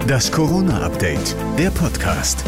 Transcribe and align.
Das 0.00 0.32
Corona-Update, 0.32 1.36
der 1.58 1.70
Podcast. 1.70 2.44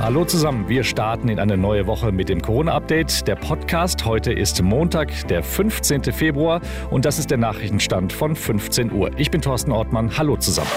Hallo 0.00 0.24
zusammen, 0.24 0.68
wir 0.68 0.82
starten 0.84 1.28
in 1.28 1.38
eine 1.38 1.56
neue 1.56 1.86
Woche 1.86 2.12
mit 2.12 2.28
dem 2.28 2.40
Corona-Update. 2.40 3.26
Der 3.26 3.36
Podcast 3.36 4.04
heute 4.04 4.32
ist 4.32 4.62
Montag, 4.62 5.10
der 5.28 5.42
15. 5.42 6.04
Februar 6.04 6.60
und 6.90 7.04
das 7.04 7.18
ist 7.18 7.30
der 7.30 7.38
Nachrichtenstand 7.38 8.12
von 8.12 8.34
15 8.36 8.92
Uhr. 8.92 9.10
Ich 9.16 9.30
bin 9.30 9.42
Thorsten 9.42 9.72
Ortmann, 9.72 10.16
hallo 10.16 10.36
zusammen. 10.36 10.70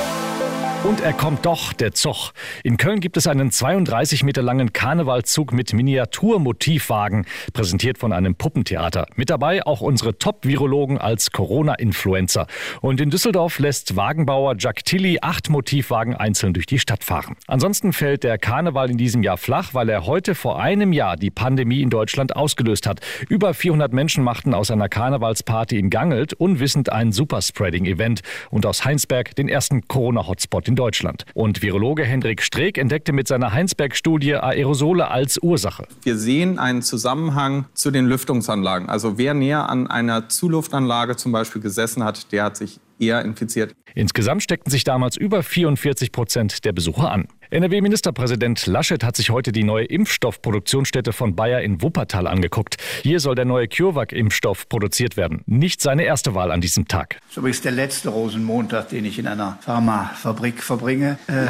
Und 0.86 1.02
er 1.02 1.12
kommt 1.12 1.46
doch, 1.46 1.74
der 1.74 1.92
Zug. 1.92 2.32
In 2.64 2.78
Köln 2.78 3.02
gibt 3.02 3.18
es 3.18 3.28
einen 3.28 3.52
32 3.52 4.24
Meter 4.24 4.42
langen 4.42 4.72
Karnevalzug 4.72 5.52
mit 5.52 5.74
Miniaturmotivwagen, 5.74 7.26
präsentiert 7.52 7.98
von 7.98 8.14
einem 8.14 8.36
Puppentheater. 8.36 9.06
Mit 9.16 9.30
dabei 9.30 9.66
auch 9.66 9.82
unsere 9.82 10.18
Top-Virologen 10.18 10.98
als 10.98 11.32
Corona-Influencer. 11.32 12.48
Und 12.80 13.02
in 13.02 13.10
Düsseldorf 13.10 13.60
lässt 13.60 13.98
Wagenbauer 13.98 14.56
Jack 14.58 14.86
Tilly 14.86 15.18
acht 15.22 15.50
Motivwagen 15.50 16.16
einzeln 16.16 16.54
durch 16.54 16.66
die 16.66 16.80
Stadt 16.80 17.04
fahren. 17.04 17.36
Ansonsten 17.48 17.92
fällt 17.92 18.24
der 18.24 18.38
Karneval 18.38 18.90
in 18.90 18.98
diesem 18.98 19.22
Jahr 19.22 19.38
flach, 19.38 19.74
weil 19.74 19.90
er 19.90 20.06
heute 20.06 20.34
vor 20.34 20.62
einem 20.62 20.94
Jahr 20.94 21.18
die 21.18 21.30
Pandemie 21.30 21.82
in 21.82 21.90
Deutschland 21.90 22.38
ausgelöst 22.38 22.88
hat. 22.88 23.02
Über 23.28 23.54
400 23.54 23.92
Menschen 23.92 24.24
machten 24.24 24.54
aus 24.54 24.72
einer 24.72 24.88
Karnevalsparty 24.88 25.78
in 25.78 25.90
Gangelt 25.90 26.32
unwissend 26.36 26.90
ein 26.90 27.12
Superspreading-Event 27.12 28.22
und 28.50 28.66
aus 28.66 28.86
Heinsberg 28.86 29.36
den 29.36 29.50
ersten 29.50 29.86
Corona-Hotspot 29.86 30.69
in 30.70 30.76
Deutschland. 30.76 31.26
Und 31.34 31.62
Virologe 31.62 32.06
Hendrik 32.06 32.42
Streeck 32.42 32.78
entdeckte 32.78 33.12
mit 33.12 33.28
seiner 33.28 33.52
Heinsberg-Studie 33.52 34.36
Aerosole 34.36 35.10
als 35.10 35.42
Ursache. 35.42 35.88
Wir 36.04 36.16
sehen 36.16 36.60
einen 36.60 36.84
Zusammenhang 36.84 37.66
zu 37.74 37.92
den 37.92 38.06
Lüftungsanlagen. 38.06 38.88
Also 38.88 39.18
wer 39.18 39.34
näher 39.34 39.68
an 39.68 39.88
einer 39.88 40.30
Zuluftanlage 40.30 41.18
zum 41.18 41.32
Beispiel 41.32 41.62
gesessen 41.62 42.04
hat, 42.04 42.32
der 42.32 42.44
hat 42.46 42.56
sich 42.56 42.80
eher 43.00 43.26
infiziert. 43.26 43.74
Insgesamt 43.96 44.44
steckten 44.44 44.70
sich 44.70 44.84
damals 44.84 45.18
über 45.18 45.42
44 45.42 46.12
Prozent 46.12 46.64
der 46.66 46.72
Besucher 46.72 47.12
an. 47.12 47.28
NRW-Ministerpräsident 47.52 48.68
Laschet 48.68 49.04
hat 49.04 49.16
sich 49.16 49.32
heute 49.32 49.52
die 49.52 49.64
neue 49.64 49.86
Impfstoffproduktionsstätte 49.86 51.14
von 51.14 51.36
Bayer 51.36 51.62
in 51.62 51.82
Wuppertal 51.82 52.28
angeguckt. 52.28 52.78
Hier 53.02 53.20
soll 53.20 53.34
der 53.34 53.46
neue 53.46 53.68
CureVac-Impfstoff 53.68 54.70
produziert 54.70 55.18
werden. 55.18 55.42
Nicht 55.48 55.82
seine 55.82 56.04
erste 56.04 56.36
Wahl 56.36 56.52
an 56.52 56.62
diesem 56.62 56.88
Tag. 56.88 57.18
Das 57.22 57.32
ist 57.32 57.38
übrigens 57.38 57.62
der 57.62 57.72
letzte 57.72 58.10
Rosenmontag, 58.10 58.90
den 58.90 59.04
ich 59.04 59.18
in 59.18 59.26
einer 59.26 59.58
Pharmafabrik 59.62 60.62
verbringe. 60.62 61.18
Äh. 61.26 61.48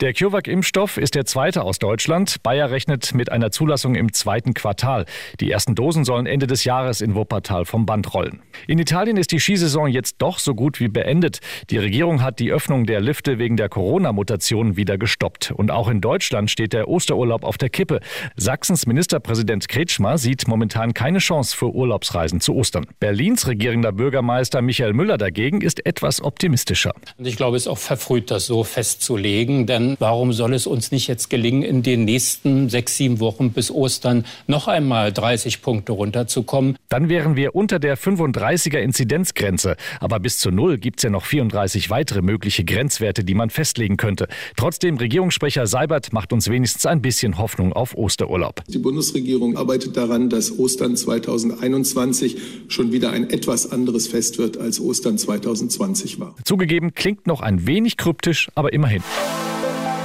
Der 0.00 0.14
CureVac-Impfstoff 0.14 0.96
ist 0.96 1.14
der 1.14 1.26
zweite 1.26 1.64
aus 1.64 1.78
Deutschland. 1.78 2.42
Bayer 2.42 2.70
rechnet 2.70 3.12
mit 3.12 3.30
einer 3.30 3.50
Zulassung 3.50 3.94
im 3.94 4.10
zweiten 4.14 4.54
Quartal. 4.54 5.04
Die 5.40 5.50
ersten 5.50 5.74
Dosen 5.74 6.06
sollen 6.06 6.24
Ende 6.24 6.46
des 6.46 6.64
Jahres 6.64 7.02
in 7.02 7.14
Wuppertal 7.14 7.66
vom 7.66 7.84
Band 7.84 8.14
rollen. 8.14 8.40
In 8.66 8.78
Italien 8.78 9.18
ist 9.18 9.32
die 9.32 9.38
Skisaison 9.38 9.88
jetzt 9.88 10.14
doch 10.16 10.38
so 10.38 10.54
gut 10.54 10.80
wie 10.80 10.88
beendet. 10.88 11.40
Die 11.68 11.76
Regierung 11.76 12.22
hat 12.22 12.38
die 12.38 12.50
Öffnung 12.50 12.86
der 12.86 13.02
Lifte 13.02 13.38
wegen 13.38 13.58
der 13.58 13.68
Corona-Mutation 13.68 14.78
wieder 14.78 14.96
gestoppt. 14.96 15.41
Und 15.50 15.70
auch 15.70 15.88
in 15.88 16.00
Deutschland 16.00 16.50
steht 16.50 16.72
der 16.72 16.88
Osterurlaub 16.88 17.44
auf 17.44 17.58
der 17.58 17.68
Kippe. 17.68 18.00
Sachsens 18.36 18.86
Ministerpräsident 18.86 19.68
Kretschmer 19.68 20.18
sieht 20.18 20.46
momentan 20.46 20.94
keine 20.94 21.18
Chance 21.18 21.56
für 21.56 21.74
Urlaubsreisen 21.74 22.40
zu 22.40 22.54
Ostern. 22.54 22.86
Berlins 23.00 23.46
regierender 23.46 23.92
Bürgermeister 23.92 24.62
Michael 24.62 24.92
Müller 24.92 25.18
dagegen 25.18 25.60
ist 25.60 25.84
etwas 25.84 26.22
optimistischer. 26.22 26.94
Und 27.18 27.26
ich 27.26 27.36
glaube, 27.36 27.56
es 27.56 27.64
ist 27.64 27.68
auch 27.68 27.78
verfrüht, 27.78 28.30
das 28.30 28.46
so 28.46 28.62
festzulegen. 28.64 29.66
Denn 29.66 29.96
warum 29.98 30.32
soll 30.32 30.54
es 30.54 30.66
uns 30.66 30.92
nicht 30.92 31.08
jetzt 31.08 31.28
gelingen, 31.30 31.62
in 31.62 31.82
den 31.82 32.04
nächsten 32.04 32.68
sechs, 32.68 32.96
sieben 32.96 33.20
Wochen 33.20 33.52
bis 33.52 33.70
Ostern 33.70 34.24
noch 34.46 34.68
einmal 34.68 35.12
30 35.12 35.62
Punkte 35.62 35.92
runterzukommen? 35.92 36.76
Dann 36.88 37.08
wären 37.08 37.36
wir 37.36 37.54
unter 37.56 37.78
der 37.78 37.98
35er 37.98 38.78
Inzidenzgrenze. 38.78 39.76
Aber 40.00 40.20
bis 40.20 40.38
zu 40.38 40.50
Null 40.50 40.78
gibt 40.78 41.00
es 41.00 41.04
ja 41.04 41.10
noch 41.10 41.24
34 41.24 41.90
weitere 41.90 42.22
mögliche 42.22 42.64
Grenzwerte, 42.64 43.24
die 43.24 43.34
man 43.34 43.50
festlegen 43.50 43.96
könnte. 43.96 44.28
Trotzdem, 44.56 44.96
Regierung 44.96 45.30
Regierungssprecher 45.32 45.66
Seibert 45.66 46.12
macht 46.12 46.32
uns 46.34 46.50
wenigstens 46.50 46.84
ein 46.84 47.00
bisschen 47.00 47.38
Hoffnung 47.38 47.72
auf 47.72 47.96
Osterurlaub. 47.96 48.62
Die 48.68 48.78
Bundesregierung 48.78 49.56
arbeitet 49.56 49.96
daran, 49.96 50.28
dass 50.28 50.58
Ostern 50.58 50.94
2021 50.94 52.36
schon 52.68 52.92
wieder 52.92 53.12
ein 53.12 53.30
etwas 53.30 53.72
anderes 53.72 54.08
Fest 54.08 54.36
wird, 54.36 54.58
als 54.58 54.78
Ostern 54.78 55.16
2020 55.16 56.20
war. 56.20 56.34
Zugegeben, 56.44 56.92
klingt 56.92 57.26
noch 57.26 57.40
ein 57.40 57.66
wenig 57.66 57.96
kryptisch, 57.96 58.50
aber 58.54 58.74
immerhin. 58.74 59.02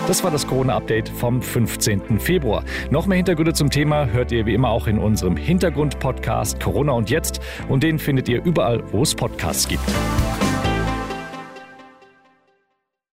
Das 0.08 0.24
war 0.24 0.32
das 0.32 0.48
Corona-Update 0.48 1.10
vom 1.10 1.42
15. 1.42 2.22
Februar. 2.22 2.64
Noch 2.90 3.06
mehr 3.06 3.18
Hintergründe 3.18 3.54
zum 3.54 3.70
Thema 3.70 4.06
hört 4.06 4.32
ihr 4.32 4.46
wie 4.46 4.54
immer 4.54 4.70
auch 4.70 4.88
in 4.88 4.98
unserem 4.98 5.36
Hintergrund-Podcast 5.36 6.62
Corona 6.62 6.94
und 6.94 7.10
Jetzt. 7.10 7.42
Und 7.68 7.84
den 7.84 8.00
findet 8.00 8.30
ihr 8.30 8.42
überall, 8.46 8.82
wo 8.94 9.02
es 9.02 9.14
Podcasts 9.14 9.68
gibt. 9.68 9.84